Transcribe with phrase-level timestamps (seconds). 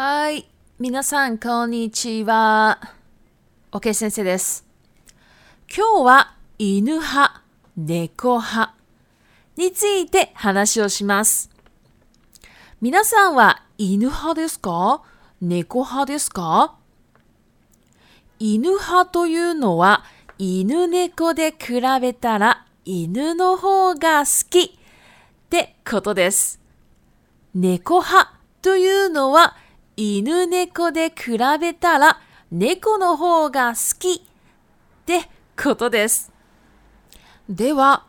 [0.00, 0.48] はい。
[0.78, 2.78] 皆さん、こんにちは。
[3.72, 4.64] OK 先生です。
[5.76, 7.42] 今日は犬派、
[7.76, 8.74] 猫派
[9.56, 11.50] について話をします。
[12.80, 15.02] 皆さんは犬派ですか？
[15.40, 16.76] 猫派ですか？
[18.38, 20.04] 犬派というのは
[20.38, 24.70] 犬猫で比べたら犬の方が好きっ
[25.50, 26.60] てことです。
[27.52, 29.56] 猫派というのは
[30.00, 32.20] 犬猫で比べたら
[32.52, 34.24] 猫の方が好きっ
[35.04, 35.28] て
[35.60, 36.30] ことです。
[37.48, 38.04] では、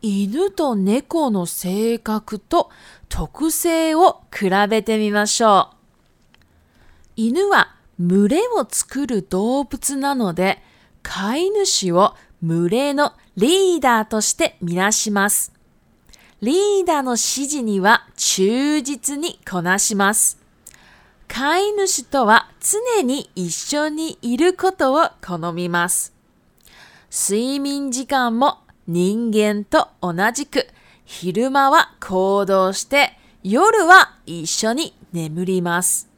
[0.00, 2.70] 犬と猫の性格と
[3.08, 5.76] 特性を比べてみましょう。
[7.16, 10.62] 犬は群れを作る動物なので、
[11.02, 15.52] 飼い主を群れのリーダーとしてみなします。
[16.40, 20.43] リーダーの指示には忠実にこなします。
[21.28, 26.12] 飼い主とは常に一緒にいることを好みます。
[27.10, 30.66] 睡眠時間も人間と同じく
[31.04, 36.08] 昼間は行動して夜は一緒に眠ります。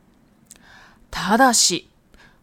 [1.11, 1.91] ただし、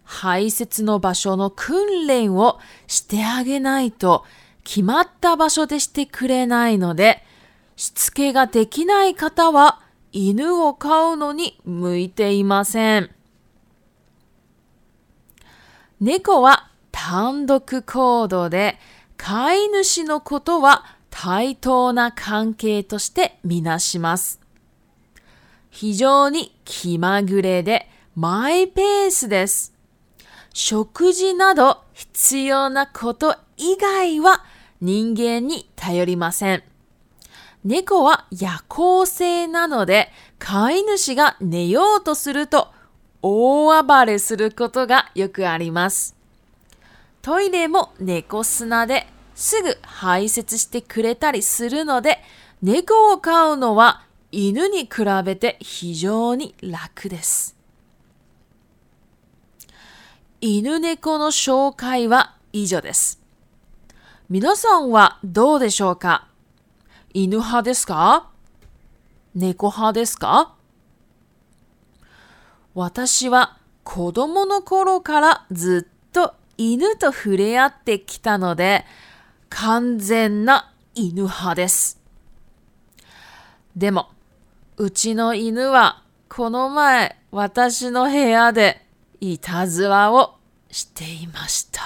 [0.04, 4.26] 排泄の場所の訓練をしてあげないと
[4.64, 7.24] 決まった場所でしてくれないので、
[7.76, 9.83] しつけができない方は
[10.14, 13.10] 犬を飼うのに向いていません。
[16.00, 18.78] 猫は単独行動で
[19.18, 24.40] 飼い主のことは対等な関係としてみなします。
[25.72, 29.74] 非常に気まぐれでマイペースです。
[30.54, 34.44] 食事など必要なこと以外は
[34.80, 36.64] 人間に頼りません。
[37.64, 42.74] 猫は夜行性なので、飼い主が寝ようとすると
[43.22, 46.16] 大暴れすることがよくあります。
[47.22, 52.20] トイレも猫砂ですぐ排泄してくれたりするので、
[52.62, 54.90] 猫を飼うのは犬に比
[55.24, 57.56] べて非常に楽です。
[60.42, 63.22] 犬猫の紹介は以上です。
[64.30, 66.28] 皆さんはどうでしょうか？
[67.14, 68.30] 犬派ですか？
[69.36, 70.56] 猫派ですか？
[72.74, 78.86] 私は子供の頃からずっと犬と触れ合ってきたので、
[79.50, 82.00] 完全な犬派です。
[83.76, 84.10] でも、
[84.78, 88.84] うちの犬はこの前私の部屋で
[89.20, 90.36] いたずらを
[90.72, 91.82] していました。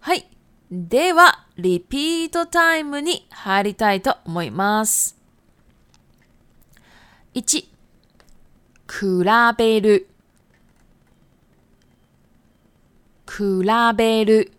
[0.00, 0.28] はい。
[0.74, 5.18] では、リピートタイムに入りたいと思います。
[7.34, 7.68] 1、比
[9.58, 10.08] べる。
[13.26, 13.42] 比
[13.98, 14.52] べる。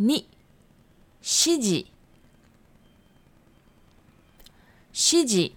[0.00, 0.26] 2、指
[1.22, 1.86] 示。
[4.92, 5.52] 指示。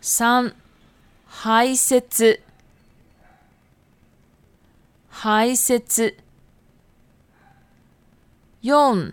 [0.00, 0.54] 3、
[1.26, 2.49] 排泄。
[5.22, 6.16] 排泄
[8.62, 9.12] 4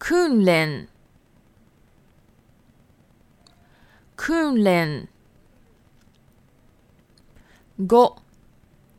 [0.00, 0.88] 訓練。
[4.16, 5.08] 訓練。
[7.78, 8.16] 5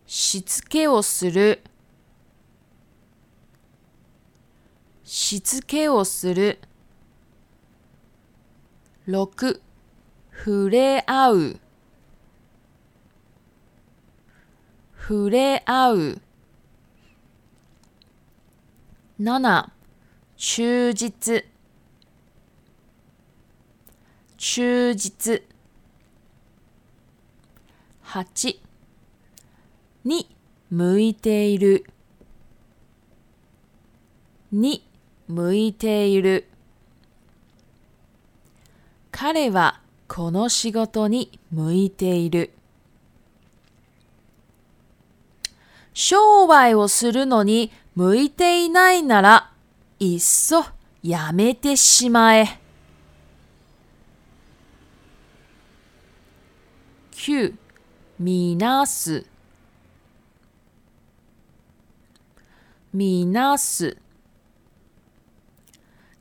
[0.05, 1.61] しつけをする。
[5.03, 6.59] しつけをする。
[9.09, 9.59] 6
[10.31, 11.59] 触れ合う。
[15.07, 16.21] 触れ合う。
[19.21, 19.69] 7、
[20.35, 21.45] 忠実。
[24.35, 25.43] 忠実。
[28.03, 28.59] 8、
[30.03, 30.35] に
[30.69, 31.85] 向いている。
[34.51, 34.85] に
[35.29, 36.49] 向いている。
[39.11, 39.79] 彼は
[40.09, 42.56] この仕事に向いている。
[45.99, 49.51] 商売をするのに向いていないなら、
[49.97, 50.63] いっそ
[51.01, 52.59] やめてしまえ。
[57.13, 57.55] 9.
[58.19, 59.25] みなす
[62.93, 63.97] みなす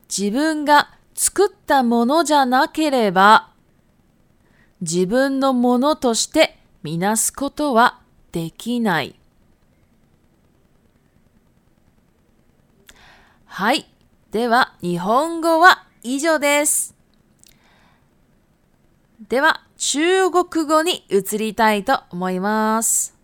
[0.09, 3.51] 自分が作ったものじゃなければ
[4.81, 8.01] 自分のものとしてみなすことは
[8.31, 9.19] できない。
[13.57, 13.87] はい。
[14.31, 16.93] では、日本語は以上です。
[19.27, 23.15] では、中国語に移りたいと思います。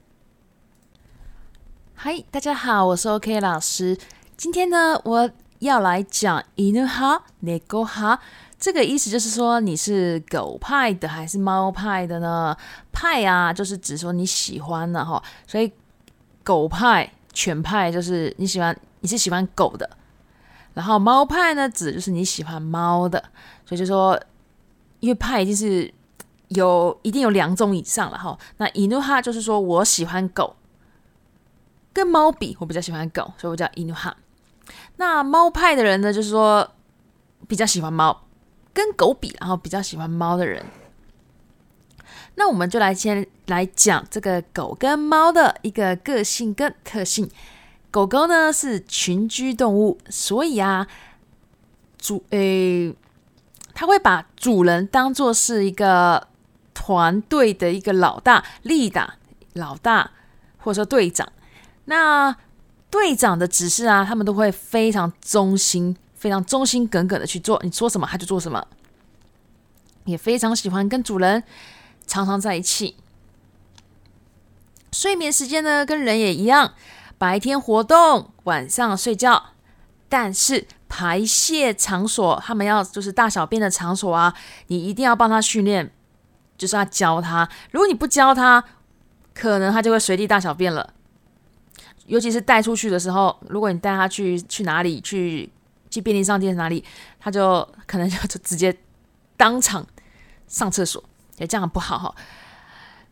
[1.93, 3.95] 嗨，大家好，我是 OK 老师。
[4.35, 8.19] 今天呢，我要来讲犬派、猫派。
[8.57, 12.57] 这个意思就是说，你是狗派的还是猫派的呢？
[12.91, 15.21] 派啊，就是指说你喜欢的哈。
[15.45, 15.71] 所以
[16.43, 19.87] 狗派、犬派就是你喜欢，你是喜欢狗的。
[20.73, 23.23] 然后猫派呢，指就是你喜欢猫的。
[23.65, 24.19] 所以就说，
[24.99, 25.93] 因为派一定是
[26.49, 28.37] 有一定有两种以上了哈。
[28.57, 30.55] 那伊努哈就是说我喜欢狗，
[31.93, 34.15] 跟猫比，我比较喜欢狗，所以我叫伊努哈。
[34.97, 36.69] 那猫派的人呢，就是说
[37.47, 38.21] 比较喜欢猫。
[38.75, 40.65] 跟狗比，然后比较喜欢猫的人，
[42.33, 47.29] 那我们就来先来讲这个狗跟猫的一个个性跟特性。
[47.93, 50.87] 狗狗呢是群居动物，所以啊，
[51.99, 52.91] 主诶，
[53.75, 56.27] 它会把主人当做是一个
[56.73, 59.09] 团队的一个老大、leader、
[59.53, 60.09] 老大
[60.57, 61.31] 或者说队长。
[61.85, 62.35] 那
[62.89, 65.95] 队长的指示啊，他们都会非常忠心。
[66.15, 68.65] 非常忠心耿耿的去做，你说什么他就做什么，
[70.05, 71.43] 也非常喜欢跟主人
[72.07, 72.95] 常常在一起。
[74.93, 76.73] 睡眠时间呢，跟人也一样，
[77.23, 79.51] 白天活动，晚上睡觉。
[80.09, 84.33] 但是排泄场所，他们要就是大小便的场所啊，
[84.67, 85.89] 你一定要帮他训练，
[86.57, 87.47] 就是要教他。
[87.71, 88.61] 如果你不教他，
[89.33, 90.93] 可能他就会随地大小便了。
[92.07, 95.49] 尤其是带出去的时候，如果你带他去去哪里去。
[95.93, 96.83] 去便利商店哪里，
[97.19, 98.75] 他就可能就直接
[99.37, 99.85] 当场
[100.47, 101.03] 上厕所，
[101.37, 102.15] 也这样不好哈。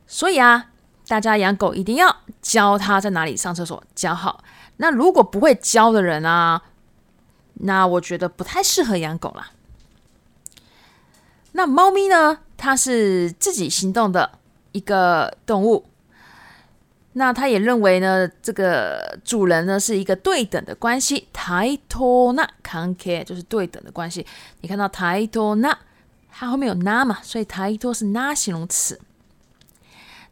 [0.07, 0.70] 所以啊，
[1.11, 4.41] 大家养狗一定要教它在哪里上厕所，教好。
[4.77, 6.61] 那如果不会教的人啊，
[7.55, 9.51] 那我觉得不太适合养狗啦。
[11.51, 14.39] 那猫咪呢，它是自己行动的
[14.71, 15.85] 一个动物。
[17.11, 24.25] 那它也认为呢，这个主人呢是一个对等的关系，抬头那 care 就是对等的关系。
[24.61, 25.77] 你看到抬头那，
[26.31, 28.97] 它后面有那嘛，所以抬头是那形容词。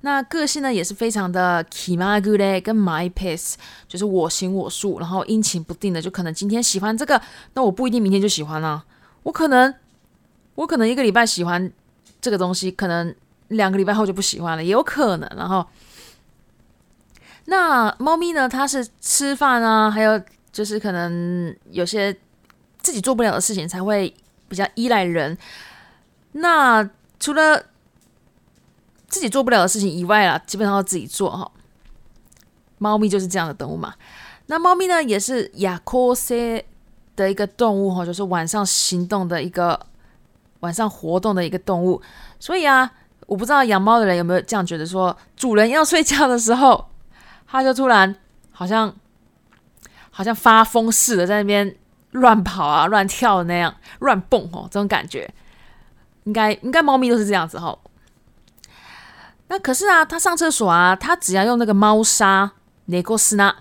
[0.02, 3.56] 那个性呢也是非常的 kimagure 跟 my pace，
[3.88, 7.22] 就是我行我素，然后阴晴不定的，就可能今天喜欢这个，
[7.54, 8.86] 那我不一定明天就喜欢了。
[9.24, 9.74] 我可能
[10.56, 11.72] 我可能一个礼拜喜欢
[12.22, 13.14] 这个东西，可能
[13.50, 15.30] 两个礼拜后就不喜欢了，也有可能。
[15.36, 15.66] 然后。
[17.46, 18.48] 那猫咪呢？
[18.48, 20.22] 它是吃饭啊，还有
[20.52, 22.16] 就是可能有些
[22.80, 24.14] 自己做不了的事情，才会
[24.48, 25.36] 比较依赖人。
[26.34, 26.88] 那
[27.20, 27.66] 除了
[29.10, 31.52] 自己做不了的事情以外啊，基本上要自己做哈。
[32.78, 33.94] 猫咪就是这样的动物嘛。
[34.46, 36.64] 那猫咪呢，也是亚科塞
[37.16, 39.80] 的一个动物哈，就是晚上行动的一个
[40.62, 42.02] 晚上活动的一个动物。
[42.40, 42.90] 所以啊，
[43.28, 46.86] 我不知道养猫的人有没有这样觉得，说主人要睡觉的时候。
[47.52, 48.16] 它就突然
[48.52, 48.96] 好像
[50.12, 51.76] 好像发疯似的，在那边
[52.12, 55.28] 乱跑啊、乱跳那样、乱蹦哦，这种感觉，
[56.26, 57.76] 应该应该猫咪都是这样子哈。
[59.50, 62.52] 那可是啊，他上厕所啊，他只要用那个猫砂、
[62.86, 63.56] 内锅斯纳，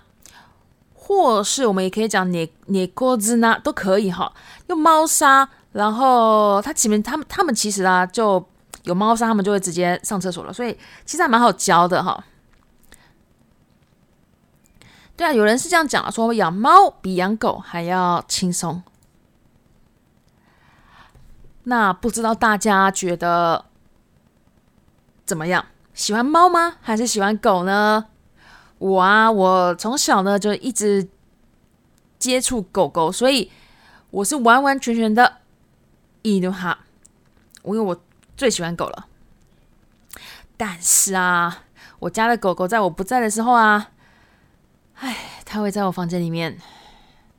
[0.93, 4.31] 或是我们也可以讲内内锅兹纳都可以哈。
[4.67, 8.47] 用猫砂，然后他前面他们他们其实啊就
[8.83, 12.23] 有猫砂，他们就会直接上厕所了，所以其实还蛮好教的哈。
[15.17, 18.83] 对啊，有人是这样讲说养猫比养狗还要轻松。
[21.63, 23.65] 那不知道大家觉得
[25.25, 25.65] 怎么样？
[25.99, 26.77] 喜欢猫吗？
[26.81, 28.05] 还是喜欢狗呢？
[28.77, 31.09] 我啊，我从小呢就一直
[32.17, 33.51] 接触狗狗，所以
[34.09, 35.39] 我是完完全全的
[36.21, 36.85] 伊努哈，
[37.63, 38.01] 我因为我
[38.37, 39.07] 最喜欢狗了。
[40.55, 41.63] 但是啊，
[41.99, 43.91] 我家的狗狗在我不在的时候啊。
[44.93, 46.57] 唉，它会在我房间里面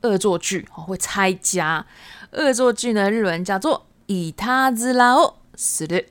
[0.02, 1.86] 恶作剧哦，会拆家。
[2.32, 6.04] 恶作剧呢，日文叫做“以他之劳死的”。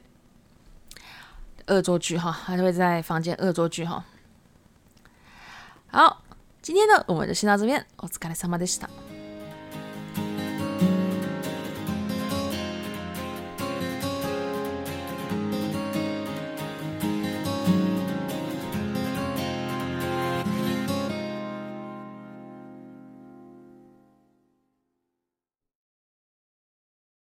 [1.69, 4.05] 恶作剧哈，他就会在房间恶作剧哈。
[5.89, 6.23] 好，
[6.61, 7.85] 今天呢，我们就先到这边。
[7.99, 8.89] お疲れ様でした。